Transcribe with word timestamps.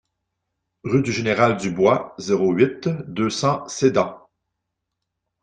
Rue 0.83 1.03
du 1.03 1.11
Général 1.11 1.57
Dubois, 1.57 2.15
zéro 2.17 2.53
huit, 2.53 2.89
deux 3.07 3.29
cents 3.29 3.67
Sedan 3.69 4.27